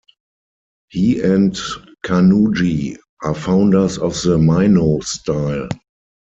[0.89, 1.53] He and
[2.03, 5.69] Kaneuji are founders of the Mino style.